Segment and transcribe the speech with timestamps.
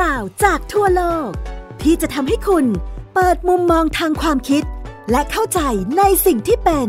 [0.00, 1.30] ราวจากทั่วโลก
[1.82, 2.66] ที่จะทำให้คุณ
[3.14, 4.62] เปิดมุมมองทางความคิด
[5.10, 5.60] และเข้าใจ
[5.98, 6.88] ในสิ่งที่เป็น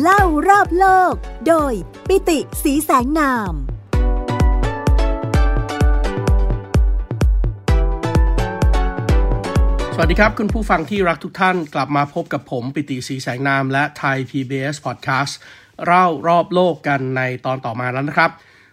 [0.00, 1.12] เล่ารอบโลก
[1.48, 1.72] โดย
[2.08, 3.52] ปิติสีแสงนาม
[9.94, 15.32] สวัสดีครับ คุณผู้ฟังที่รักทุกท่านกลับมาพบกับผมปิติสีแสงนาม และไทย PBS Podcast
[15.84, 18.30] เล่ารอบโลกกันในตอนต่อมาแล้วนะครับ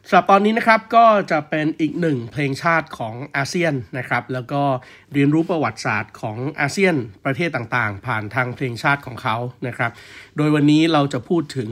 [0.07, 4.61] สำหรับตอนนี้นะครับก็จะเป็นอีกหนึ่งเพลงชาติของอาเซียนนะครับ แล้วก็
[5.13, 9.91] เรียนรู้ประวัติศาสตร์ของอาเซียนประเทศต่างๆ ผ่านทางเพลงชาติของเขานะครับ
[10.37, 11.69] โดยวันนี้เราจะพูดถึง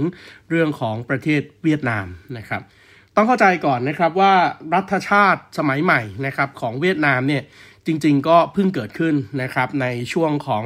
[0.50, 2.06] เรื่องของประเทศเวียดนาม
[2.38, 2.62] นะครับ
[3.16, 4.34] ต้องเข้าใจก่อนนะครับว่า
[4.74, 7.44] รัฐชาติสมัยใหม่นะครับของเวียดนามเนี่ย
[7.88, 10.64] จริง ๆ ก็เพิ่งเกิดขึ้นนะครับในช่วงของ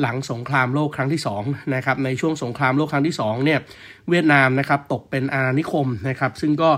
[0.00, 3.60] หลังสงครามโลกครั้งที่2นะครับในช่วงสงครามโลกครั้งที่2เนี่ย
[4.08, 6.70] เวียดนามนะครับตกเป็นอาณานิคมนะครับซึ่งก็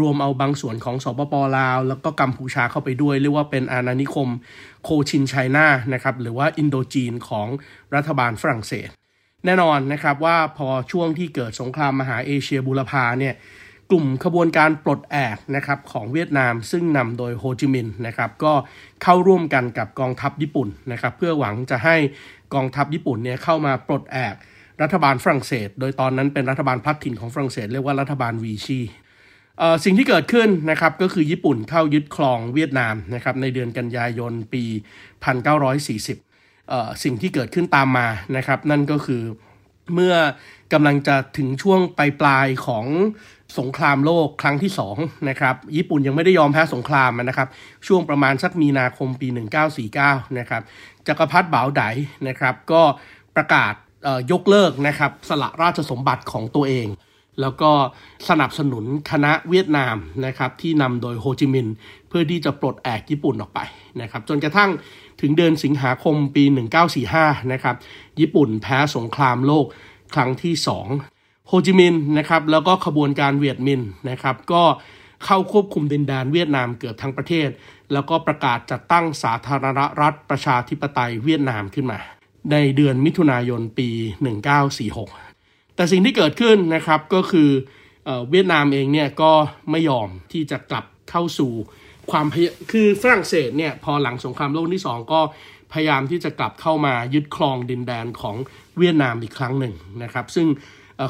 [0.00, 4.28] รวมเอาบางส่วนของสปปลาว แล้วก็กัมพูชาเข้าไปด้วย เรียกว่าเป็นอาณานิคม
[4.84, 7.48] โคชินไชน่านะครับหรือว่าอินโดจีนของ
[7.94, 8.88] รัฐบาลฝรั่งเศส
[9.44, 13.34] แน่นอนนะครับว่าพอช่วงที่เกิดสงครามมหาเอเชียบูรพาเนี่ย
[13.90, 18.52] กลุ่มขบวนการปลดแอกนะครับของเวียดนามซึ่งนำโดยโฮจิมินห์นะครับก็
[19.02, 21.96] เข้าร่วมกันกับกองทัพญี่ปุ่นนะครับเพื่อหวังจะให้
[22.54, 24.34] กองทัพญี่ปุ่นเนี่ยเข้ามาปลดแอก
[24.82, 28.80] รัฐบาลฝรั่งเศส โดยตอนนั้นเป็นรัฐบาลพัฒถิ่นของฝรั่งเศสเรียกว่ารัฐบาลวีชี
[29.84, 34.64] สิ่งที่เกิดขึ้นนะครับก็คือญี่ปุ่นเข้ายึดครองเวียดนามนะครับในเดือนกันยายนปี
[35.42, 39.22] 1940 สิ่งที่เกิดขึ้นตามมานะครับนั่นก็คือ
[39.94, 40.14] เมื่อ
[40.72, 42.86] กำลังจะถึงช่วงปลายปลายของ
[43.58, 47.48] สงครามโลกครั้งที่2นะครับญี่ปุ่นยังไม่ได้ยอมแพ้สงครามนะครับ
[47.86, 49.28] ช่วงประมาณสักมีนาคมปี
[49.82, 50.62] 1949 นะครับ
[51.06, 51.82] จักรพรรดิบ่าวได
[52.28, 52.82] นะครับก็
[53.36, 53.74] ประกาศ
[54.32, 56.88] ยกเลิกนะครับสละราชสมบัติของตัวเอง
[57.40, 57.70] แล้วก็
[58.28, 59.96] สนับสนุนคณะเวียดนาม
[60.26, 61.74] นะครับที่นำโดยโฮจิมินห์
[62.08, 63.60] เพื่อที่จะปลดแอกญี่ปุ่นออกไป
[64.00, 64.70] นะครับจนกระทั่ง
[65.20, 66.44] ถึงเดือนสิงหาคมปี
[66.98, 67.76] 1945 นะครับ
[68.20, 69.66] ญี่ปุ่นแพ้สงครามโลก
[70.14, 70.54] ครั้งที่
[70.86, 71.13] 2
[71.48, 74.62] โฮจิมินห์นะครับแล้วก็ขบวนการเวียดมินนะครับก็
[75.24, 77.48] เข้าควบคุมดินแดนเวียดนามเกือบทั้งประเทศ
[77.92, 81.98] แล้วก็ประกาศจัดตั้งสาธารณรัฐประชาธิปไตยเวียดนามขึ้นมา
[82.52, 83.88] ในเดือนมิถุนายนปี
[84.78, 87.50] 1946 แต่สิ่งที่เกิดขึ้นนะครับก็คือ
[88.04, 89.32] เอเวียดนามเองเนี่ยก็
[89.70, 91.52] ไม่ยอมที่จะกลับเข้าสู่
[92.10, 92.26] ความ
[92.72, 95.20] คือฝรั่งเศสเนี่ยพอหลังสงครามโลกที่ 2 ก็
[95.72, 98.36] พยายามที่จะกลับเข้ามายึดครองดินแดนของ
[98.78, 100.46] เวียดนามอีกครั้งหนึ่งนะครับ ซึ่ง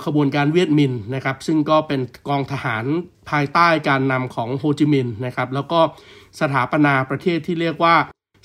[0.04, 2.84] ขบวนการเวียดมินนะครับซึ่งก็เป็นกองทหาร
[3.30, 5.80] ภายใต้การนำของโฮจิมินห์นะครับแล้วก็
[6.40, 7.94] สถาปนาประเทศที่เรียกว่า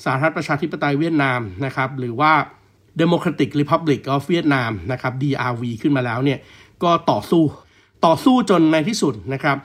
[0.06, 2.34] สาธารณประชาธิปไตยเวียดนามนะครับหรือว่า
[3.02, 6.40] Democratic Republic of Vietnam นะครับ DRV ขึ้นมาแล้วเนี่ย
[6.84, 7.44] ก็ต่อสู้
[8.06, 9.58] ต่อสู้จนในที่สุดนะครับ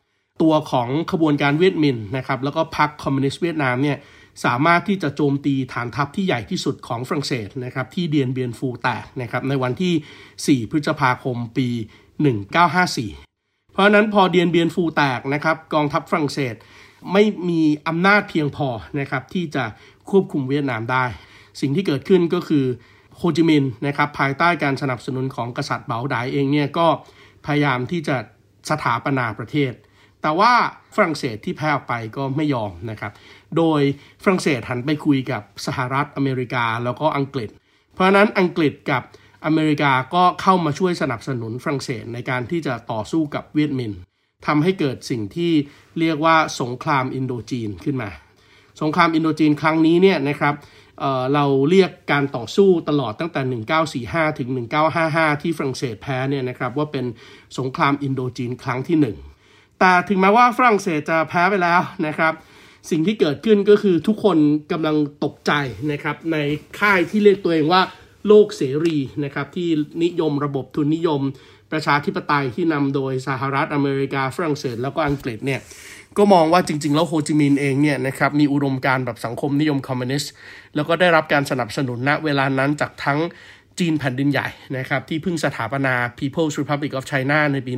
[0.43, 3.97] ตัวของขบวนการเวียดมินนะครับแล้วก็พรรคคอมมิวนิสต์เวียดนามเนี่ย
[4.45, 11.69] สามารถที่จะโจมตีฐานทัพที่ใหญ่ที่สุดของฝรั่งเศสนะครับที่เดียนเบียนฟูแตกนะครับในวันที่ 4 พฤษภาคมปี
[12.51, 16.55] 1954 เพราะนั้นพอเดียนเบียนฟูแตกนะครับกองทัพฝรั่งเศส
[17.13, 18.69] ไม่มีอำนาจเพียงพอ
[19.01, 19.65] นะครับที่จะ
[20.11, 21.05] ควบคุมเวียดนามได้
[21.61, 22.65] สิ่งที่เกิดขึ้นก็คือ
[23.17, 26.87] โฮจิมินห์นะครับภายใต้การสนับสนุนของกษัตริย์เบาดายเองเนี่ยก็
[27.47, 28.17] พยายามที่จะ
[28.71, 29.73] สถาปนาประเทศ
[30.23, 30.53] แต่ว่า
[30.95, 33.13] ฝรั่งเศสที่แพ้ออกไปก็ไม่ยอมนะครับ
[33.59, 33.81] โดย
[34.23, 37.49] ฝรั่งเศสหันไปคุยกับสหรัฐอเมริกาแล้วก็อังกฤษ
[37.95, 39.03] เพราะนั้นอังกฤษกับ
[39.47, 43.93] อเมริกาก็เข้ามาช่วยสนับสนุนฝรั่งเศสในการที่จะต่อสู้กับเวียดมิน
[44.47, 45.53] ทำให้เกิดสิ่งที่
[45.99, 48.11] เรียกว่าสงครามอินโดจีนขึ้นมา
[48.81, 50.55] สงครามอินโดจีนครั้งนี้เนี่ยนะครับ
[51.01, 53.43] เเราเรียกการต่อสู้ตลอดตั้งแต่
[54.29, 54.49] 1945 ถึง
[54.97, 57.05] 1955 ที่ฝรั่งเศสแพ้เนี่ยนะครับว่าเป็น
[57.59, 58.97] สงครามอินโดจีนครั้งที่
[59.41, 62.33] 1 แต่ถึงแม้ว่าฝรั่งเศสจะแพ้ไปแล้วนะครับ
[62.91, 64.39] สิ่งที่เกิดขึ้นก็คือทุกคน
[64.73, 65.53] กำลังตกใจ
[65.93, 66.37] นะครับใน
[66.81, 67.83] ค่ายที่เรียกตัวเองว่า
[68.29, 69.69] โลกเสรีนะครับที่
[70.05, 71.21] นิยมระบบทุนนิยม
[71.73, 75.61] ประชาธิปไตยที่นำโดยสหรัฐอเมริกาฝรั่งเศส แล้วก็อังกฤษเนี่ย
[76.19, 80.33] ก็มองว่าจริง ๆ แล้วโฮจิมินห์เองเนี่ยนะครับมีอุดมการณ์แบบสังคมนิยมคอมมิวนิสต์
[80.75, 83.19] แล้วก็ได้รับการสนับสนุนณเวลานั้นจากทั้ง
[83.79, 87.73] จีนแผ่นดินใหญ่นะครับที่เพิ่งสถาปนา People's Republic of China ในปี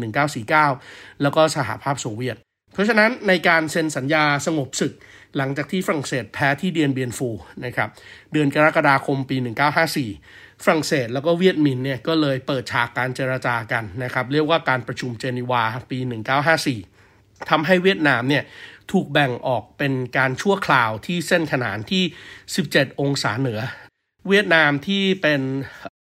[0.58, 2.36] 1949 แล้วก็สหภาพโซเวียต
[2.76, 4.92] เพราะฉะนั้นในการเซ็นสัญญาสงบศึก
[5.36, 7.28] หลังจากที่ฝรั่งเศสแพ้ที่เดียนเบียนฟู
[7.64, 7.88] นะครับ
[8.32, 9.36] เดือนกรกฎาคมปี
[10.00, 15.98] 1954 ฝรั่งเศสแล้วก็เวียดมินเนี่ยก็เลยเปิดฉากการเจรจากันนะครับเรียกว่าการประชุมเจนีวาปี
[16.74, 18.44] 1954ทำให้เวียดนามเนี่ย
[18.92, 22.04] ถูกแบ่งออกเป็นการชั่วคราวที่เส้นขนานที่
[22.52, 23.60] 17 องศาเหนือ
[24.28, 25.40] เวียดนามที่เป็น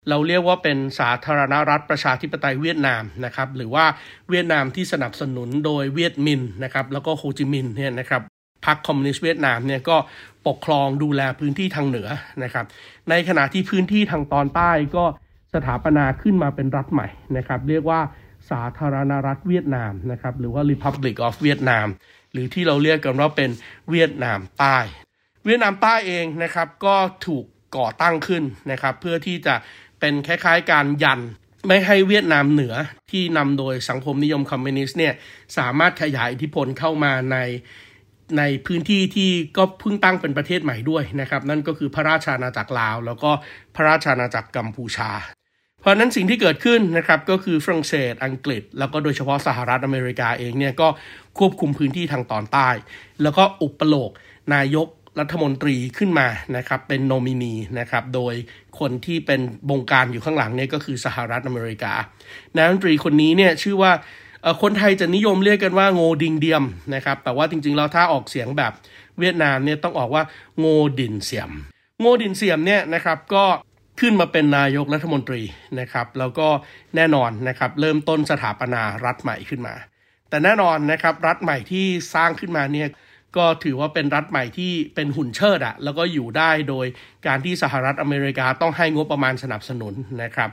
[0.09, 3.85] เราเรียกว่าเป็นสาธารณรัฐประชาธิปไตยเวียดนามนะครับหรือว่า
[4.29, 8.21] เวียดนามที่สนับสนุนโดยเวียดมินนะครับแล้วก็โฮจิมินห์เนี่ยนะครับ
[8.65, 9.97] พรรคคอมมิวนิสต์เวียดนามเนี่ยก็
[10.47, 12.09] ปกครองดูแลพื้นที่ทางเหนือ
[12.43, 12.65] นะครับ
[13.09, 15.05] ในขณะที่พื้นที่ทางตอนใต้ก็
[15.53, 17.07] สถาปนาขึ้นมาเป็นรัฐใหม่
[17.37, 18.01] นะครับ เรียกว่า
[18.51, 21.87] สาธารณรัฐเวียดนามนะครับหรือว่า Republic of Vietnam
[22.31, 23.49] หรือที่เราเรียกกันว่าเป็น
[23.89, 24.77] เวียดนามใต้
[25.45, 26.95] เวียดนามใต้เองนะครับก็
[27.27, 27.45] ถูก
[27.77, 29.55] ก่อตั้งขึ้นนะครับ เพื่อที่จะ
[29.99, 31.21] เป็นคล้ายๆการยัน
[31.67, 32.75] ไม่ให้เวียดนามเหนือ
[33.11, 35.13] ที่นำโดยสังคมนิยมคอมมิวนิสต์เนี่ย
[35.57, 37.37] สามารถขยายอิทธิพลเข้ามาใน
[38.37, 43.31] ในพื้นที่ที่ก็เพิ่งตั้งเป็นประเทศใหม่ด้วยนะครับ นั่นก็คือพระราชาณาจักรลาว แล้วก็
[43.75, 45.11] พระราชาณาจักรกัมพูชา
[45.81, 50.87] เพราะนั้นสิ่งที่เกิดขึ้นนะครับก็คือฝรั่งเศสอังกฤษ แล้วก็โดยเฉพาะสหรัฐอเมริกาเองเนี่ยก็
[51.39, 52.69] ควบคุมพื้นที่ทางตอนใต้
[53.21, 54.11] แล้วก็อุปโลก
[54.53, 54.87] นายก
[55.19, 56.27] รัฐมนตรีขึ้นมา
[56.57, 58.33] นะครับเป็นโนมินีนะครับโดย
[58.79, 61.93] คนที่เป็นบงการอยู่ข้างหลังเนี่ยก็คือสหรัฐอเมริกา
[62.55, 63.91] นายรัฐมนตรีคนนี้เนี่ยชื่อว่า
[64.61, 66.63] คนไทยจะนิยมเรียกกันว่าโงดิงเดียม
[66.95, 68.73] นะครับแต่ว่าจริงๆแล้วถ้าออกเสียงแบบ
[69.19, 70.23] เวียดนามเนี่ยต้องออกว่า
[70.59, 70.65] โง
[70.99, 71.51] ดินเสียม
[71.99, 73.45] โงดินเสียมเนี่ยนะครับก็
[73.99, 75.41] ขึ้นมาเป็นนายกรัฐมนตรี
[75.79, 76.47] นะครับแล้วก็
[76.95, 79.75] แน่นอนนะครับเริ่มต้นสถาปนารัฐใหม่ขึ้นมา
[80.29, 82.87] แต่แน่นอนนะครับรัฐใหม่ที่สร้างขึ้นมาเนี่ย
[83.37, 86.85] ก็ถือว่าเป็นรัฐใหม่ที่เป็นหุ่นเชิดอะแล้วก็อยู่ได้โดย
[87.27, 89.93] การที่สหรัฐอเมริกาต้องให้งบประมาณสนับสนุน
[90.23, 90.49] นะครับ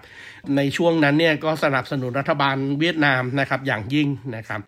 [0.56, 4.60] ในช่วงนั้นเนี่ยก็สนับสนุนรัฐบาลเวียดนามนะครับอย่างยิ่งนะครับ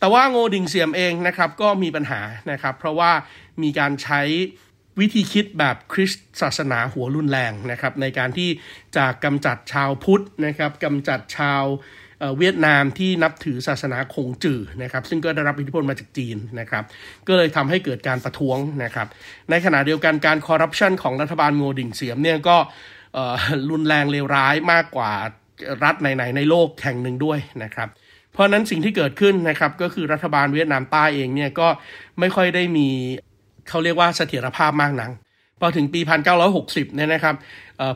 [0.00, 2.20] แต่ว่าโงดิงเซียมเองนะครับก็มีปัญหา
[2.50, 3.12] นะครับ เพราะว่า
[3.62, 4.22] มีการใช้
[5.00, 8.50] วิธีคิดแบบคริสต์ศาสนาหัวรุนแรงนะครับ ในการที่
[8.96, 11.62] จะกำจัดชาวพุทธนะครับกำจัดชาว
[12.38, 16.84] เวียดนามที่นับถือศาสนาคงจื่อนะครับ ซึ่งก็ได้รับอิทธิพลมาจากจีนนะครับ
[17.28, 19.06] ก็เลยทำให้เกิดการประท้วงนะครับ
[19.50, 22.56] ในขณะเดียวกันการคอร์รัปชันของรัฐบาลโงดิ่งเสียมเนี่ยก็
[23.70, 25.10] รุนแรงเลวร้ายมากกว่า
[25.84, 27.88] รัฐไหนๆในโลกแห่งหนึ่งด้วยนะครับ
[28.32, 31.68] เพราะนั้นสิ่งที่เกิดขึ้นนะครับก็คือรัฐบาลเวียดนามใต้เองเนี่ยก็
[32.20, 32.88] ไม่ค่อยได้มี
[33.68, 35.10] เขาเรียกว่าเสถียรภาพมากนัก
[35.60, 36.00] พอถึงปี
[36.48, 37.34] 1960 เนี่ยนะครับ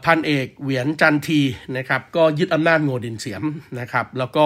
[0.04, 1.40] พันเอกเหวียนจันที
[1.76, 3.42] นะครับก็ยึดอำนาจโงดินเสียม
[3.80, 4.44] นะครับแล้วก็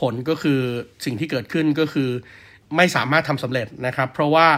[0.00, 0.60] ผลก็คือ
[1.04, 2.10] สิ่งที่เกิดขึ้นก็คือ
[2.76, 4.48] ไม่สามารถทำสำเร็จนะครับ เพราะว่า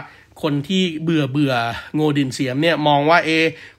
[0.43, 1.55] คนที่เบื่อเบื่อ
[1.95, 3.29] โงดินเสียมเนี่ยมองว่าเอ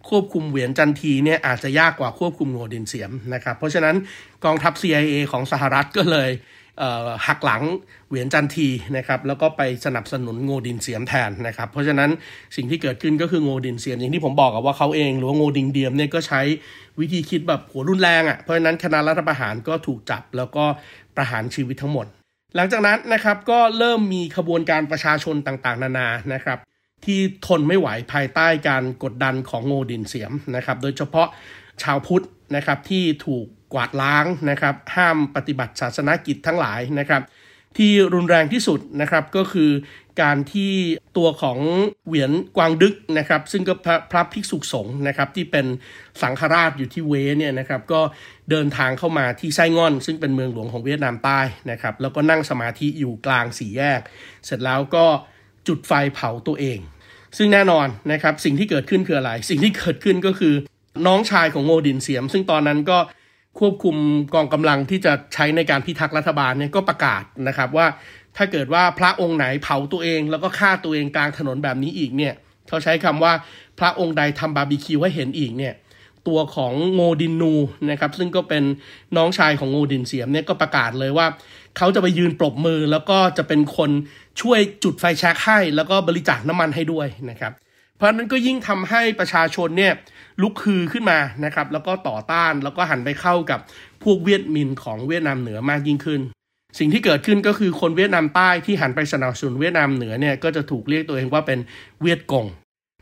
[0.08, 3.96] ควบคุมเหวียนจันทีเนี่ยอาจจะยากกว่าควบคุมโงดินเสียมนะครับเพราะฉะนั้น
[4.44, 6.30] กองทัพ CIA ของสหรัฐก็เลย
[7.26, 7.62] หักหลัง
[8.08, 12.10] เหวียนจันทีนะครับแล้วก็ไปสนับสนุนโงดินเสียมแทนนะครับ เพราะฉะนั้น
[12.56, 16.40] สิ่งที่เกิดขึ้นก็คือโงดินเสียมอย่างที่ผมบอกว่าเขาเอง หรือว่าโงดิงเดียมเนี่ยก็ใช้
[17.00, 20.64] วิธีคิดแบบหัวรุนแรงอะ่ะเพราะฉะนั้นคณะรัฐประหารก็ถูกจับแล้วก็
[21.16, 22.06] ประหารชีวิตทั้งหมด
[22.56, 26.58] หลังจากนั้นนะครับก็เริ่มมีขบวนการประชาชนต่างๆ นานานะครับ
[27.04, 31.28] ที่ทนไม่ไหวภายใต้การกดดันของโงดินเสียมนะครับ โดยเฉพาะ
[31.82, 32.24] ชาวพุทธ
[32.56, 37.22] นะครับที่ถูก กวาดล้างนะครับห้ามปฏิบัติศาสนกิจทั้งหลายนะครับ
[37.76, 39.70] ที่รุนแรงที่สุดนะครับก็คือ
[40.22, 40.72] การที่
[41.16, 41.58] ตัวของ
[42.06, 45.66] เหวียนกวางดึกนะครับ ซึ่งก็พระพระภิกษุสงฆ์นะครับที่เป็น
[46.22, 48.00] สังฆราชอยู่ที่เวเนี่ยนะครับก็
[48.50, 51.40] เดินทางเข้ามาที่ไส้ง่อน ซึ่งเป็นเมืองหลวงของเวียดนามใต้
[51.70, 54.00] นะครับแล้วก็นั่งสมาธิอยู่กลางสี่แยก
[54.46, 55.04] เสร็จแล้วก็
[55.68, 56.78] จุดไฟเผาตัวเอง
[57.36, 60.54] ซึ่งแน่นอนนะครับสิ่งที่เกิดขึ้นคืออะไร สิ่งที่เกิดขึ้นก็คือ
[61.06, 62.98] น้องชายของโงดินเสียม ซึ่งตอนนั้นก็
[63.58, 63.96] ควบคุม
[64.34, 67.86] กองกำลังที่จะใช้ในการพิทักษ์รัฐบาลเนี่ยก็ประกาศนะครับว่า
[68.36, 72.34] ถ้าเกิดว่าพระองค์ไหนเผาตัวเองแล้วก็ฆ่าตัวเองกลางถนนแบบนี้อีกเนี่ย
[72.68, 73.32] เขาใช้คำว่า
[73.78, 75.74] พระองค์ใดทำบาร์บีคิวให้เห็นอีกเนี่ย
[76.28, 77.54] ตัวของโงดินนู
[77.90, 78.64] นะครับซึ่งก็เป็น
[79.16, 81.26] น้องชายของโงดินเสียมเนี่ยก็ประกาศเลยว่า
[81.76, 83.90] เขาจะไปยืนปรบมือแล้วก็จะเป็นคน
[84.40, 87.52] ช่วยจุดไฟแช็กให้แล้วก็บริจาคน้ำมันให้ด้วยนะครับ
[87.96, 89.92] เพราะนั้นก็ยิ่งทำให้ประชาชนเนี่ย
[90.42, 93.60] ลุกคือขึ้นมานะครับ แล้วก็ต่อต้านแล้วก็หันไปเข้ากับ
[94.02, 96.20] พวกเวียดมินของเวียดนามเหนือมากยิ่งขึ้น
[96.78, 101.58] สิ่งที่เกิดขึ้นก็คือคนเวียดนามใต้ที่หันไปสนับสนุนเวียดนามเหนือเนี่ยก็จะถูกเรียกตัวเองว่าเป็น
[102.02, 102.46] เวียดกง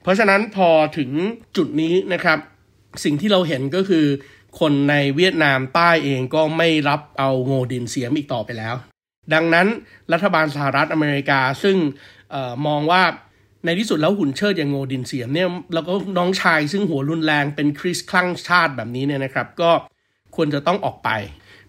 [0.02, 0.68] เพราะฉะนั้นพอ
[0.98, 1.10] ถึง
[1.56, 2.38] จุดนี้นะครับ
[3.04, 4.06] สิ่งที่เราเห็นก็คือ
[4.60, 8.74] คนในเวียดนามใต้เองก็ไม่รับเอาโงดินเสียมอีกต่อไปแล้ว
[9.34, 9.66] ดังนั้น
[10.12, 11.76] รัฐบาลสหรัฐอเมริกาซึ่ง
[12.34, 13.02] ออมองว่า
[13.64, 19.70] ในที่สุดแล้วหุ่นเชิดอย่างโงดินเสียมเนี่ยแล้วก็น้องชายซึ่งหัวรุนแรงเป็นคริสคลั่งชาติแบบนี้เนี่ยนะครับ ก็
[20.36, 21.10] ควรจะต้องออกไป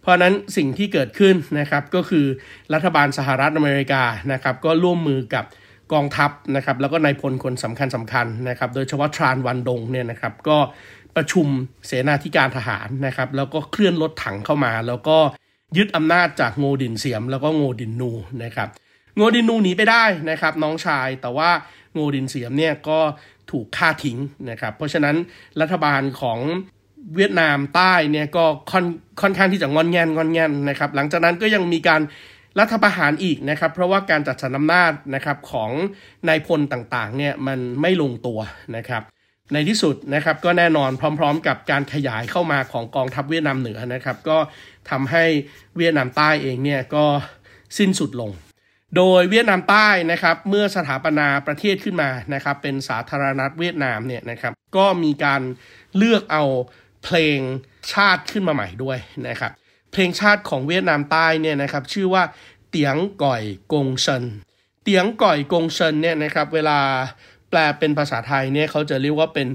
[0.01, 2.25] เพราะนั้นสิ่งที่เกิดขึ้นนะครับก็คือ
[2.74, 5.45] รัฐบาลสหรัฐอเมริกานะครับ ก็ร่วมมือกับ
[5.93, 10.57] กองทัพนะครับ แล้วก็นายพลคนสำคัญสำคัญนะครับ โดยเฉพาะทรานวันดงเนี่ยนะครับ ก็
[11.15, 11.48] ประชุม
[11.88, 15.17] เสนาธิการทหารนะครับ แล้วก็เคลื่อนรถถังเข้ามา แล้วก็
[15.77, 18.12] ยึดอำนาจจากโงดินเสียม แล้วก็โงดินนู
[18.43, 18.69] นะครับ
[19.15, 21.50] โงดินนูหนีไปได้นะครับน้องชายแต่ว่า
[21.94, 23.00] โงดินเสียมเนี่ยก็
[23.51, 24.18] ถูกฆ่าทิ้ง
[24.50, 25.15] นะครับเพราะฉะนั้น
[25.62, 26.39] รัฐบาลของ
[27.15, 28.86] เวียดนามใต้เนี่ยก็ค่อน
[29.22, 32.01] ค่อนข้างที่จะงอนแงนงอนแงนนะครับหลังจากนั้นก็ยังมีการ
[32.60, 35.72] รัฐประหารอีกนะครับเพราะว่าการจัดสรรอำนาจนะครับของ
[36.27, 38.39] นายพลต่างๆเนี่ยมันไม่ลงตัว
[38.75, 39.01] นะครับ
[39.53, 40.89] ในที่สุดนะครับก็แน่นอน
[41.20, 44.38] พร้อม ๆ กับการขยายเข้ามาของกองทัพเวียดนามเหนือนะครับก็
[44.89, 45.25] ทำให้
[45.77, 47.06] เวียดนามใต้เองเนี่ยก็
[47.77, 48.32] สิ้นสุดลง
[48.98, 55.41] โดยเวียดนามใต้นะครับเมื่อสถาปนาประเทศขึ้นมานะครับเป็นสาธารณรัฐเวียดนามเนี่ยนะครับก็มีการ
[55.98, 56.43] เลือกเอา
[57.03, 57.39] เพลง
[57.93, 59.51] ชาติขึ้นมาใหม่ด้วยนะครับ
[59.91, 62.24] เพลงชาติของเวียดนามใต้เนี่ยนะครับชื่อว่า
[62.69, 63.43] เตียงก่อย
[63.74, 64.24] กงเซิน
[64.83, 66.79] เตียงก่อยกงเซินเนี่ยนะครับเวลา
[67.50, 69.48] แปลเป็นภาษาไทยเนี่ยเขาจะเรียกว่าเป็น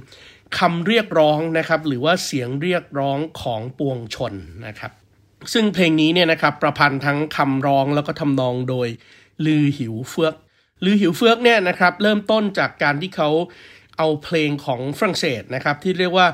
[0.59, 4.35] คำเรียกร้องนะครับหรือว่าเสียงเรียกร้องของปวงชน
[4.67, 4.93] นะครับ
[5.53, 8.89] ซึ่งเพลงนี้เนี่ยนะครับประพันธ์ทั้งคำร้องแล้วก็ทำนองโดย
[9.45, 10.35] ลือหิวเฟือก
[10.85, 13.31] ลือหิวเฟือกเนี่ยนะครับเริ่มต้นจากการที่เขา
[13.99, 16.27] เอาเพลงของฝรั่งเศสนะครับที่เรียกว่า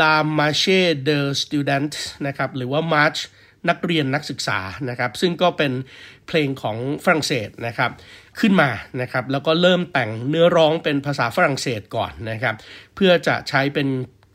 [0.00, 1.92] La Marche de Student
[2.26, 3.20] นะครับหรือว่า March
[3.68, 4.58] นักเรียนนักศึกษา
[4.88, 5.72] นะครับซึ่งก็เป็น
[6.26, 7.90] เพลงของฝรั่งเศสนะครับ
[8.40, 8.70] ขึ้นมา
[9.00, 12.54] นะครับแล้วก็เริ่มแต่งเนื้อร้องเป็นภาษาฝรั่งเศสก่อนนะครับ
[12.94, 13.88] เพื่อจะใช้เป็น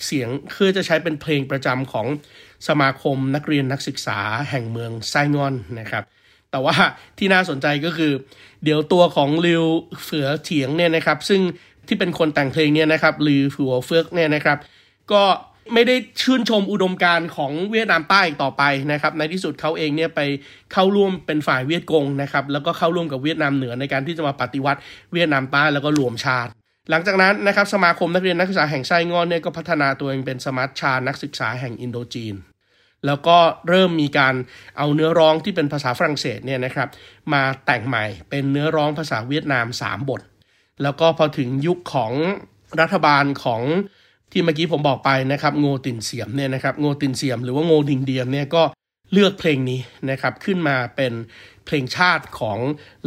[0.06, 2.08] เสียงเพื่อจะใช้เป็นเพลงประจำของ
[2.68, 6.04] สมาคมนักเรียนนักศึกษาแห่งเมืองไซงอนนะครับ
[6.51, 6.75] แต่ว่า
[7.17, 8.12] ที่น่าสนใจก็คือ
[8.63, 9.63] เดี๋ยวตัวของลิว
[10.03, 11.41] เฟือเถียงเนี่ยนะครับ ซึ่ง
[11.88, 14.58] ที่เป็นคนแต่งเพลงเนี่ยนะครับลือฝัวเฟือกเนี่ยนะครับ
[15.12, 15.24] ก็
[15.74, 20.22] ไม่ได้ชื่นชมอุดมการณ์ของเวียดนามใต้อีกต่อไปนะครับ ในที่สุดเขาเองเนี่ยไป
[20.74, 24.79] เข้าร่วมเป็นฝ่ายเวียดกงนะครับ แล้วก็เข้าร่วมกับเวียดนามเหนือในการที่จะมาปฏิวัติ
[25.13, 26.51] เวียดนามใต้แล้วก็รวมชาติ
[26.89, 32.36] หลังจากนั้นนะครับสมาคมนักเรียนนักศึกษาแห่งไส้งอนเนี่ยก็พัฒนาตัวเองเป็นสมัชชานักศึกษาแห่งอินโดจีน
[33.05, 34.36] แล้วก็เริ่มมีการ
[34.77, 36.89] เอาเนื้อร้องที่เป็นภาษาฝรั่งเศสเนี่ยนะครับ
[37.34, 40.22] มาแต่งใหม่เป็นเนื้อร้องภาษาเวียดนาม 3 บท
[40.84, 42.13] แล้วก็พอถึงยุคของ
[42.79, 43.62] รัฐบาลของ
[44.31, 48.63] ที่เมื่อกี้ผมบอกไปนะครับโงตินเสียมเนี่ยนะครับโงตินเสียมหรือว่าโงดิงเดียมเนี่ยก็
[49.13, 49.79] เลือกเพลงนี้
[50.10, 51.13] นะครับขึ้นมาเป็น
[51.65, 52.58] เพลงชาติของ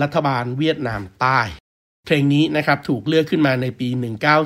[0.03, 1.41] รัฐบาลเวียดนามใต้
[2.07, 3.89] เพลงนี้นะครับถูกเลือกขึ้นมาในปี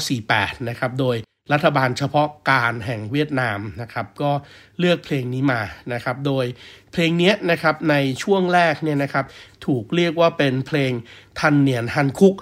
[0.07, 1.17] 1948 นะครับโดย
[1.53, 4.31] รัฐบาลเฉพาะการแห่งเวียดนามนะครับ ก็
[4.79, 5.61] เลือกเพลงนี้มา
[5.93, 6.45] นะครับ โดย
[6.93, 9.25] เพลงนี้นะครับในช่วงแรกเนี่ยนะครับ
[9.67, 10.93] ถูกเรียกว่าเป็นเพลง
[11.41, 12.35] ทันเนียนฮันคุก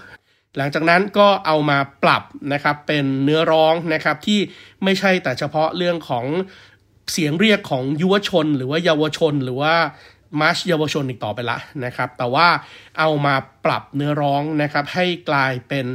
[0.56, 2.22] หลังจากนั้นก็เอามาปรับ
[2.52, 4.40] นะครับเป็นเนื้อร้องนะครับที่
[4.84, 6.24] ไม่ใช่แต่เฉพาะเรื่องของ
[7.12, 9.74] เสียงเรียกของยุวชน หรือว่าเยาวชนหรือว่า
[10.40, 12.48] มาร์ชเยาวชนอีกต่อไปละนะครับ แต่ว่า
[12.98, 13.34] เอามา
[13.64, 15.86] ปรับเนื้อร้องนะครับให้กลายเป็น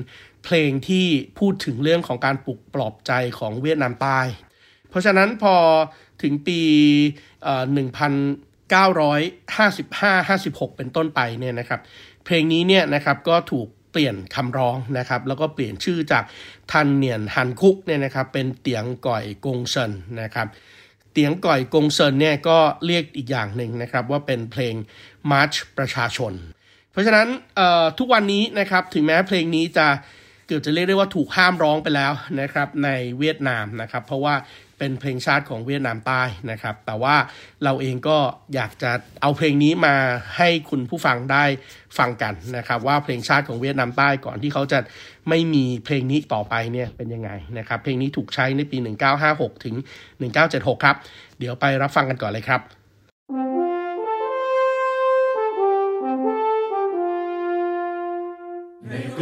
[0.46, 1.08] เพลงที่
[1.40, 4.20] พูดถึงเรื่องของการปลุกปลอบใจของเวียดนามใต้
[4.90, 5.56] เพราะฉะนั้นพอ
[6.22, 6.62] ถึงปี
[7.74, 8.14] หนึ่งพัน
[8.70, 9.22] เก้าร้อย
[9.58, 11.82] ห้าสิบห้าห้าสิบหกเป็นต้นไปเนี่ยนะครับ
[12.26, 16.24] เพลงนี้เนี่ยนะครับก็ถูกเปลี่ยนคำร้องนะครับ แล้วก็เปลี่ยนชื่อจาก
[16.72, 20.48] ทันเนียนฮันคุกเนี่ยนะครับเป็นเตียงก่อยกงเซินนะครับ
[21.12, 24.76] เตียงก่อยกงเซินเนี่ยก็เรียกอีกอย่างหนึ่งนะครับว่าเป็นเพลง
[25.32, 26.34] มาร์ชประชาชน
[26.92, 27.28] เพราะฉะนั้น
[28.00, 29.88] ทุกวันนี้นะครับถึงแม้เพลงนี้จะ
[30.54, 32.90] กือบจะเรียกได้ว่าถูกห้ามร้องไปแล้วนะครับใน
[33.20, 34.36] เวียดนามนะครับเพราะว่า
[34.78, 37.16] เป็นเพลงชาติของเวียดนามใต้นะครับ แต่ว่า
[37.64, 38.18] เราเองก็
[38.56, 38.92] อยากจะ
[39.22, 39.96] เอาเพลงนี้มา
[40.38, 41.44] ให้คุณผู้ฟังได้
[41.98, 44.80] ฟังกันนะครับ ว่าเพลงชาติของเวียดนามใต้ก่อนที่เขาจะ
[45.30, 48.78] ไม่มีเพลงนี้ต่อไปเนี่ยเป็นยังไงนะครับ เพลงนี้ถูกใช้ในปี
[49.22, 49.76] 1956 ถึง
[50.30, 50.96] 1976 ครับ
[51.40, 52.62] เดี๋ยวไปรับฟังกันก่อนเลยครับ
[58.90, 59.22] ในก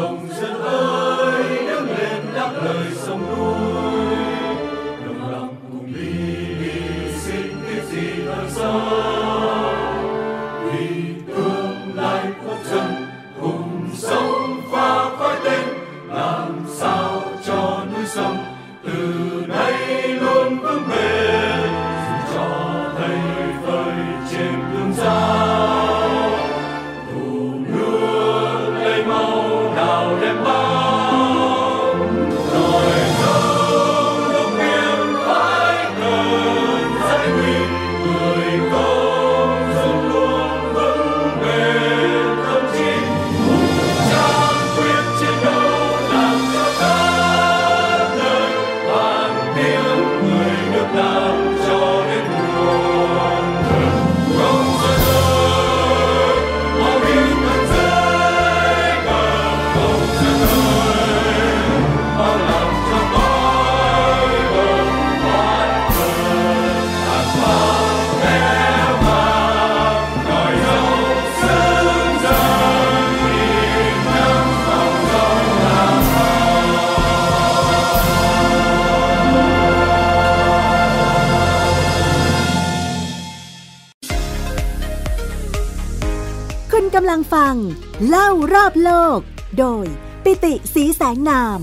[88.07, 89.19] เล่ารอบโลก
[89.59, 89.85] โดย
[90.23, 91.59] ปิติสีแสงนาม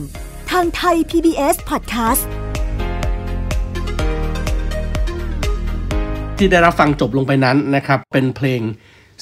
[0.51, 2.25] ทางไทย PBS Podcast
[6.37, 8.63] ที่ได้รับฟังจบลงไปนั้นนะครับ เป็นเพลง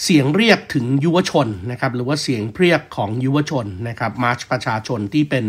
[0.02, 5.44] เสียงเรียกถึงยุวชนนะครับหรือว่าเสียงเรียกของยุวชนนะครับมาร์ชประชาชนที่เป็น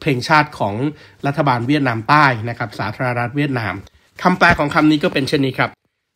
[0.00, 0.74] เพลงชาติของ
[1.26, 3.74] รัฐบาลเวียดนามใต้นะครับสาธารณรัฐเวียดนาม
[4.22, 5.70] คำแปลของคำนี้ก็เป็นเช่นนี้ครับ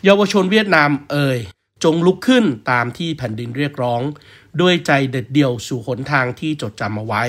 [0.05, 1.39] เยาวชนเวียดนามเอ่ย
[1.85, 4.03] จงลุกขึ้นตามที่แผ่นดินเรียกร้อง
[4.61, 7.25] ด้วยใจเด็ดเดี่ยวสู่หนทางที่จดจำเอาไว้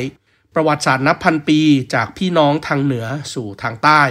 [0.54, 1.60] ประวัติศาสตร์นับพันปี
[1.94, 4.02] จากพี่น้องทางเหนือสู่ทางใต้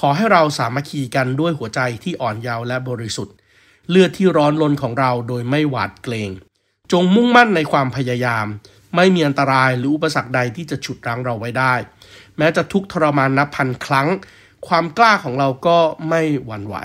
[0.00, 3.34] ขอให้เราสามัคคีกันด้วยหัวใจที่อ่อนเยาว์และบริสุทธิ์
[3.90, 6.30] เลือดที่ร้อนลนของเราโดยไม่หวาดเกรง
[6.92, 8.46] จงมุ่งมั่นในความพยายาม
[8.96, 11.74] ไม่มีอันตรายหรืออุปสรรคใดที่จะฉุดรั้งเราไว้ได้
[12.38, 14.08] แม้จะทุกทรมานนับพันครั้ง
[14.66, 16.76] ความกล้าของเราก็ไม่หวั่นไหว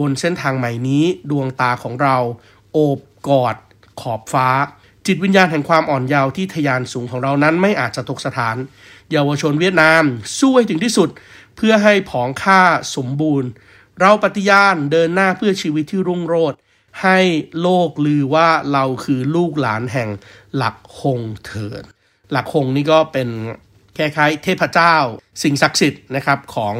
[0.00, 2.16] บนเส้นทางใหม่นี้ดวงตาของเรา
[2.72, 3.56] โอบกอด
[4.00, 4.48] ขอบฟ้า
[5.06, 8.56] จิตวิญญาณแห่งความอ่อนเยาว์ที่ทะยานสูงของเรานั้นไม่อาจจะตกสถาน
[9.12, 10.02] เยาวชนเวียดนาม
[10.38, 11.08] สู้ให้ถึงที่สุด
[11.56, 12.60] เพื่อให้ผองค่า
[12.96, 13.48] สมบูรณ์
[14.00, 16.58] เราปฏิญาณเดินหน้าเพื่อชีวิตที่รุ่งโรจน์
[17.02, 17.18] ให้
[17.60, 20.08] โลกลือว่าเราคือลูกหลานแห่ง
[20.56, 21.82] หลักคงเถิด
[22.32, 23.28] หลักคงนี่ก็เป็น
[23.98, 24.94] คล้ายๆเทพเจ้า
[25.42, 26.74] สิ่งศักดิ์สิทธิ์นะครับของ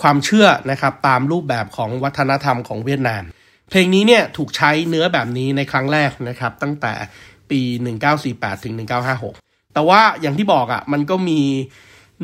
[0.00, 3.22] ความเชื่อนะครับตามรูปแบบของวัฒนธรรมของเวียดนาม
[3.70, 6.92] เพลงนี้เนี่ยถูกใช้เนื้อแบบนี้ในครั้งแรกนะครับตั้งแต่
[7.50, 7.60] ปี
[8.12, 8.74] 1948 ถึง
[9.18, 11.40] 1956 แต่ว่าอย่างที่บอกอะ่ะมันก็มี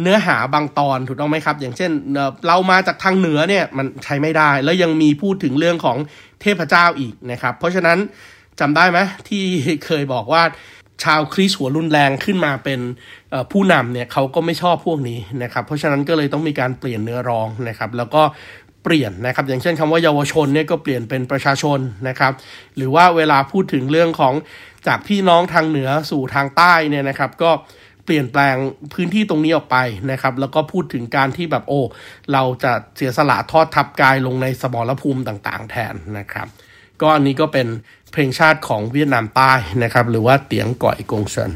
[0.02, 5.98] เนื้อหาบางตอนถูกต้องไหมครับ อย่างเช่นเอ่อเรามาจากทางเหนือเนี่ยมันใช้ไม่ได้ แล้วยังมีพูดถึงเรื่องของ
[6.42, 7.98] เทพเจ้าอีกนะครับ เพราะฉะนั้น
[8.60, 9.44] จำได้ไหมที่
[9.84, 10.42] เคยบอกว่า
[11.04, 12.80] ชาวคริสต์หัวรุนแรงขึ้นมาเป็น
[13.52, 18.22] ผู้นำเนี่ยเขาก็ไม่ชอบพวกนี้นะครับ เพราะฉะนั้นก็เลยต้องมีการเปลี่ยนเนื้อร้องนะครับ แล้วก็
[18.84, 22.32] เปลี่ยนนะครับ อย่างเช่นคำว่าเยาวชนเนี่ยก็เปลี่ยนเป็นประชาชนนะครับ
[22.76, 24.34] หรือว่าเวลาพูดถึงเรื่องของ
[24.86, 27.50] จากพี่น้องทางเหนือสู่ทางใต้เนี่ยนะครับ ก็
[28.04, 28.56] เปลี่ยนแปลง
[28.94, 29.76] พื้นที่ตรงนี้ออกไป
[30.12, 31.80] นะครับ แล้วก็พูดถึงการที่แบบโอ้
[32.32, 36.48] เราจะเสียสละทอดทับกายลงในสมรภูมิต่าง ๆ แทนนะครับ
[37.02, 37.66] ก็อันนี้ก็เป็น
[38.12, 41.52] เพลงชาติของเวียดนามใต้นะครับ หรือว่าเตียงก่อยกงเซิน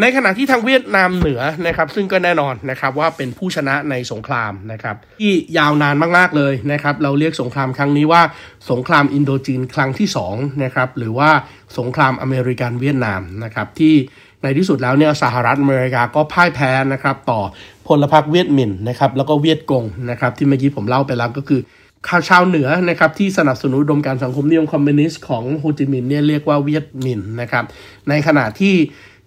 [0.00, 8.22] ในขณะที่ทางเวียดนามเหนือนะครับ ซึ่งก็แน่นอนนะครับว่าเป็นผู้ชนะในสงครามนะครับ ที่ยาวนานมากๆเลยนะครับ เราเรียกสงครามครั้งนี้ว่า
[8.70, 11.30] สงครามอินโดจีนครั้งที่2นะครับหรือว่า
[11.78, 13.94] สงครามอเมริกันเวียดนามนะครับ ที่
[14.42, 17.40] ในที่สุดแล้วเนี่ยสหรัฐอเมริกาก็พ่ายแพ้นะครับ ต่อ
[17.86, 21.60] พลพรรคเวียดมินนะครับ แล้วก็เวียดกงนะครับ ที่เมื่อกี้ผมเล่าไปแล้วก็คือ
[22.08, 27.64] ข้าวชาวเหนือนะครับที่สนับสนุนอุดมการณ์สังคมนิยมคอมมิวนิสต์ของโฮจิมินห์เนี่ยเรียกว่าเวียดมินห์นะครับ
[28.08, 28.74] ในขณะที่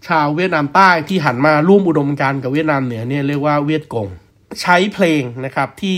[0.07, 4.07] ชาวเวียดนามใต้ที่หันมาร่วมอุดมการณ์กับเวียดนามเหนือเนี่ยเรียกว่าเวียดกง
[4.61, 5.97] ใช้เพลงนะครับที่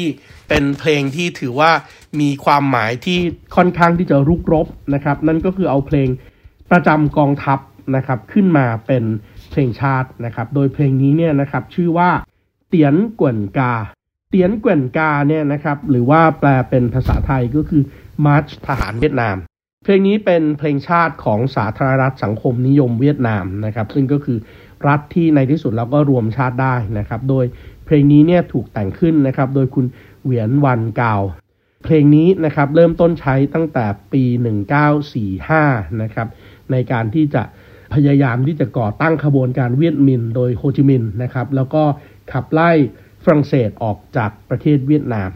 [0.49, 1.71] เป็นเพลงที่ถือว่า
[2.19, 3.19] มีความหมายที่
[3.55, 6.09] ค่อนข้างที่จะรุกรบนะครับนั่นก็คือเอาเพลง
[6.71, 7.59] ประจำกองทัพ
[7.95, 9.03] นะครับขึ้นมาเป็น
[9.51, 12.09] เพลงชาตินะครับ โดยเพลงนี้เนี่ยนะครับชื่อว่า
[12.67, 13.73] เตียนกวนกา
[14.35, 17.83] ตียนกวนกาเนี่ยนะครับหรือว่าแปลเป็นภาษาไทยก็คือ
[18.25, 19.35] มาร์ชทหารเวียดนาม
[19.83, 24.37] เพลงนี้เป็นเพลงชาติของสาธารณรัฐสังคมนิยมเวียดนามนะครับซึ่งก็คือ
[24.87, 27.45] รัฐที่ในที่สุดแล้วก็รวมชาติได้นะครับ โดย
[27.85, 29.85] เพลงนี้เนี่ยถูกแต่งขึ้นนะครับโดยคุณ
[30.23, 31.21] เหวียนวันกาว
[31.83, 34.23] เพลงนี้นะครับเริ่มต้นใช้ตั้งแต่ปี
[35.11, 36.27] 1945นะครับ
[36.71, 37.43] ในการที่จะ
[37.93, 41.83] พยายามที่จะก่อตั้งขบวนการเวียดมิน โดยโฮจิมินห์นะครับแล้วก็
[42.31, 42.71] ขับไล่
[43.25, 45.29] ฝรั่งเศสออกจากประเทศเวียดนาม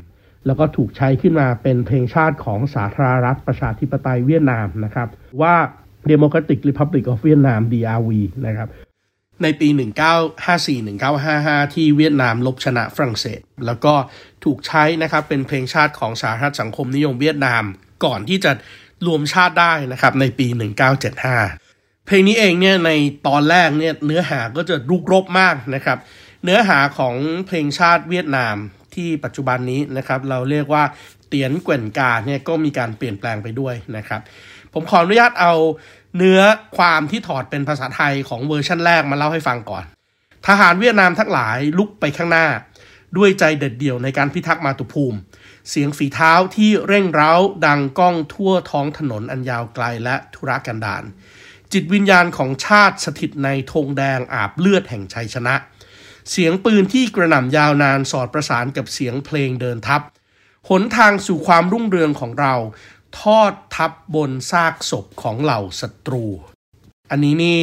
[0.45, 5.07] แล้วก็ถูกใช้ขึ้นมาเป็นเพลงชาติของสาธารณรัฐประชาธิปไตยเวียดนามนะครับ
[5.41, 5.55] ว่า
[6.11, 8.09] Democratic Republic of Vietnam DRV
[8.47, 8.69] นะครับ
[9.43, 9.67] ในปี
[10.91, 13.93] 1954-1955 ที่เวียดนามลบชนะฝรั่งเศส แล้วก็
[14.43, 17.63] ถูกใช้นะครับเป็นเพลงชาติของสาธารณสังคมนิยมเวียดนาม
[18.05, 18.51] ก่อนที่จะ
[19.07, 20.47] รวมชาติได้นะครับในปี
[21.27, 22.91] 1975 เพลงนี้เองเนี่ยใน
[23.27, 25.97] ตอนแรกเนี่ยเนื้อหาก็จะรุกรบมากนะครับ
[26.43, 27.15] เนื้อหาของ
[27.47, 28.55] เพลงชาติเวียดนาม
[28.95, 30.83] ที่ปัจจุบันนี้นะครับเราเรียกว่า
[31.29, 34.21] เตียนแกวนกาเนี่ยก็มีการเปลี่ยนแปลงไปด้วยนะครับ
[34.73, 35.53] ผมขออนุญาตเอา
[36.17, 36.39] เนื้อ
[36.77, 39.83] ความที่ถอดเป็นภาษาไทยของเวอร์ชั่นแรกมาเล่าให้ฟังก่อน
[40.47, 42.47] ทหารเวียดนามทั้งหลายลุกไปข้างหน้า
[43.17, 45.17] ด้วยใจเด็ดเดี่ยวในการพิทักษ์มาตุภูมิ
[45.69, 47.33] เสียงฝีเท้าที่เร่งเร้า
[47.65, 51.03] ดังก้องทั่วท้องถนนอันยาวไกลและธุรกันดาร
[51.73, 55.55] จิตวิญญาณของชาติสถิตในธงแดงอาบเลือดแห่งชัยชนะ
[56.31, 60.01] เสียงปืนที่กระหน่ำยาวนานสอดประสานกับเสียงเพลงเดินทัพ
[60.69, 62.53] หนทางสู่ความรุ่งเรืองของเรา
[63.21, 66.25] ทอดทับบนซากศพของเหล่าศัตรู
[67.11, 67.57] อันนี้นี่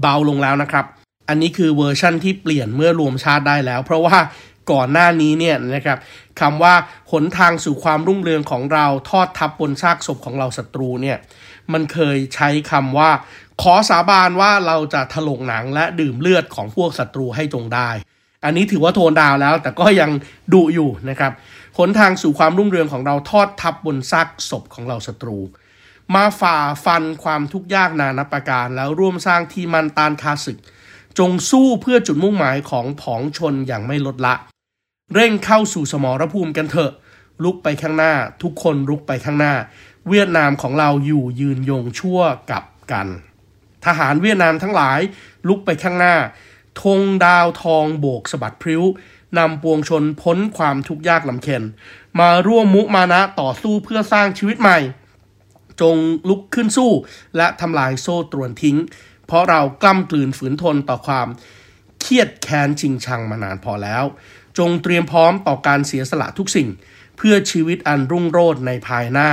[0.00, 0.84] เบาลงแล้วนะครับ
[1.28, 4.16] อันนี้คือเวอร์ชั่นที่เปลี่ยนเมื่อรวมชาติได้แล้ว เพราะว่า
[4.72, 5.98] ก่อนหน้านี้เนี่ยนะครับ
[6.40, 6.74] คำว่า
[7.12, 11.18] หนทางสู่ความรุ่งเรืองของเราทอดทับบนซากศพของเราศัตรูเนี่ย
[11.72, 13.10] มันเคยใช้คำว่า
[13.62, 17.90] ขอสาบานว่าเราจะถลงหนังและดื่มเลือดของพวกศัตรูให้จงได้
[18.44, 20.10] อันนี้ถือว่าโทนดาวแล้ว แต่ก็ยัง
[20.52, 21.32] ดุอยู่นะครับ
[21.78, 25.38] หนทางสู่ความรุ่งเรืองของเราทอดทับบนซากศพของเราศัตรู
[26.14, 30.58] มาฝ่าฟันความทุกข์ยากนานับประการแล้วร่วมสร้างที่มันตานคาศึก
[31.18, 34.34] จงสู้เพื่อจุดมุ่งหมายของผองชนอย่างไม่ลดละ
[35.14, 36.92] เร่งเข้าสู่สมรภูมิกันเถอะ
[37.44, 38.12] ลุกไปข้างหน้า
[38.42, 39.54] ทุกคนลุกไปข้างหน้า
[40.08, 43.08] เวียดนามของเราอยู่ยืนยงชั่วกับกัน
[43.86, 45.00] ทหารเวียดนามทั้งหลาย
[45.48, 46.16] ลุกไปข้างหน้า
[46.82, 48.82] ธงดาวทองโบกสะบัดพริ้ว
[49.38, 51.62] นำปวงชนพ้นความทุกข์ยากลำเค็ญ
[52.20, 54.78] มาร่วมมุมานะต่อสู้เพื่อสร้างชีวิตใหม่
[55.80, 55.96] จง
[56.28, 56.90] ลุกขึ้นสู้
[57.36, 58.76] และทำลายโซ่ตรวนทิ้ง
[59.26, 61.28] เพราะเรากล้ำกลืนฝืนทนต่อความ
[62.00, 64.04] เครียดแค้นชิงชังมานานพอแล้ว
[64.58, 66.68] จงเตรียมพร้อมต่อการเสียสละทุกสิ่ง
[67.16, 69.30] เพื่อชีวิตอันรุ่งโรจน์ในภายหน้า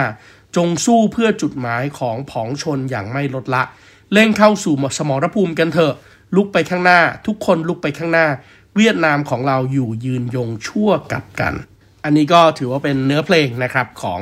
[0.55, 3.63] จงสู้เพื่อจุดหมายของผองชนอย่างไม่ลดละ
[4.13, 5.93] เร่งเข้าสู่สมรภูมิกันเถอะ
[6.35, 8.27] ลุกไปข้างหน้า ทุกคนลุกไปข้างหน้า
[8.77, 11.53] เวียดนามของเราอยู่ยืนยงชั่วกับกัน
[12.03, 14.21] อันนี้ก็ถือว่าเป็นเนื้อเพลงนะครับของ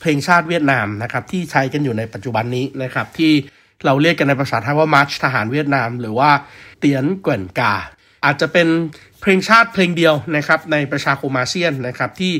[0.00, 3.32] เพลงชาติเวียดนามนะครับที่ใช้กันอยู่ในปัจจุบันนี้นะครับที่
[3.84, 6.30] เราเรียกกันในภาษาไทยว่ามาร์ชทหารเวียดนาม หรือว่า
[6.78, 7.74] เตียนเกวนกา
[8.24, 8.68] อาจจะเป็น
[9.20, 12.32] เพลงชาติเพลงเดียวนะครับในประชาคมอาเซียนนะครับที่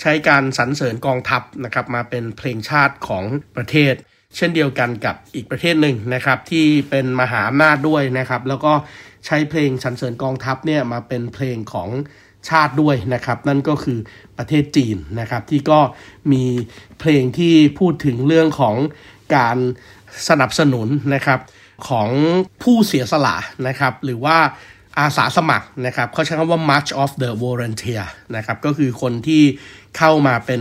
[0.00, 3.24] ใช้การสรรเสริญกองทัพนะครับมาเป็นเพลงชาติของ
[3.56, 3.94] ประเทศ
[4.36, 8.72] เช่นเดียวกันกับอีกประเทศหนึ่งนะครับที่เป็นมหาอำนาจด้วยนะครับ แล้วก็
[9.26, 11.88] ใช้เพลงสรรเสริญกองทัพเนี่ยมาเป็นเพลงของ
[12.48, 13.98] ชาติด้วยนะครับ นั่นก็คือ
[14.38, 15.80] ประเทศจีนนะครับ ที่ก็
[16.32, 16.44] มี
[17.00, 18.76] เพลงที่พูดถึงเรื่องของ
[19.36, 19.56] การ
[20.28, 21.40] สนับสนุนนะครับ
[21.88, 22.08] ของ
[22.62, 23.36] ผู้เสียสละ
[23.66, 24.36] นะครับ หรือว่า
[24.98, 28.04] อาสาสมัครนะครับเขาใช้คำว่า March of the Volunteer
[28.36, 29.42] นะครับ ก็คือคนที่
[29.96, 30.60] เข้ามาเป็น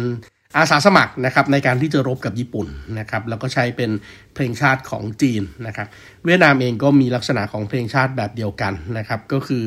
[0.58, 2.68] อาสาสมัครนะครับในการที่จะรบกับญี่ปุ่น
[3.00, 3.92] นะครับแล้วก็ใช้เป็น
[4.34, 5.88] เพลงชาติของจีนนะครับ
[6.26, 9.64] เวียดนามเองก็มีลักษณะของเพลงชาติแบบเดียวกันนะครับก็คือ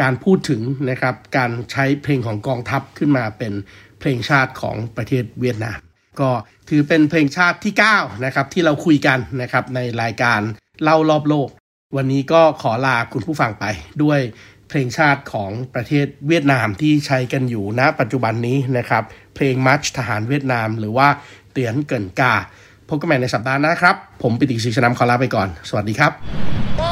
[0.00, 3.52] การพูดถึงนะครับการใช้เพลงของกองทัพขึ้นมาเป็น
[4.00, 5.78] เพลงชาติของประเทศเวียดนาม
[6.20, 6.30] ก็
[6.68, 10.40] ถือเป็นเพลงชาติที่9นะครับที่เราคุยกันนะครับในรายการ
[10.82, 11.48] เล่ารอบโลก
[11.96, 13.64] วันนี้ก็ขอลาคุณผู้ฟังไป
[14.02, 14.20] ด้วย
[14.72, 19.02] เพลงชาติของประเทศเวียดนามที่ใช้กันอยู่ณปัจจุบันนี้นะครับ
[19.34, 21.08] เพลงมัชทหารเวียดนามหรือว่า
[21.52, 22.34] เตียนเกินกา
[22.88, 26.91] พบกันใหม่ในสัปดาห์หน้าครับ ผมปิติศรีชนำขอลาไปก่อน สวัสดีครับ